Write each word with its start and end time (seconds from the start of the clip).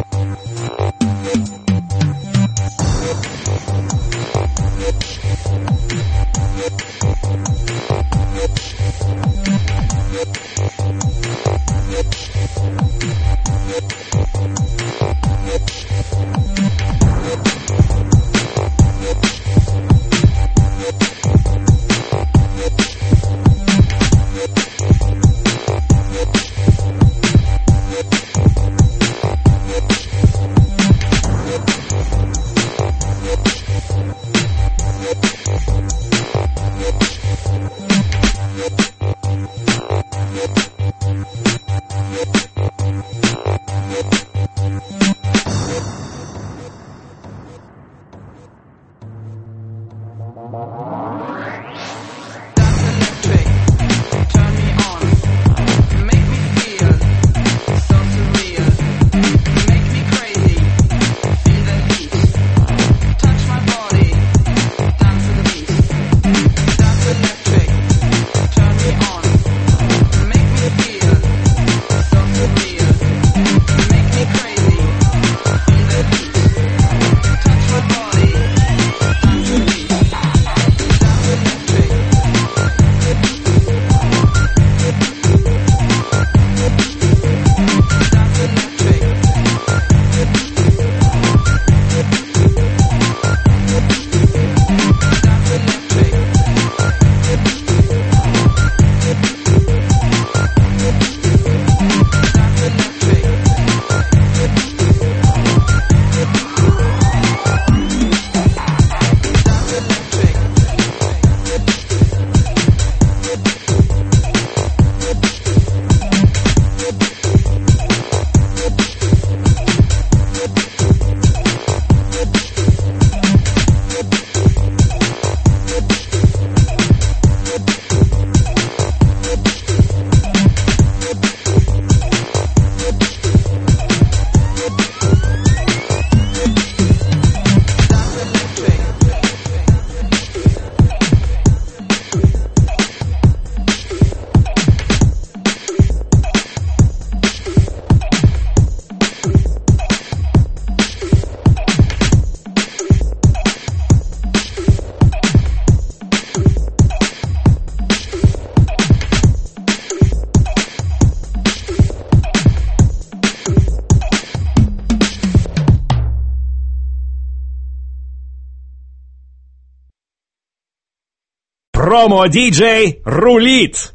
Промо-диджей 171.99 173.03
рулит! 173.05 173.93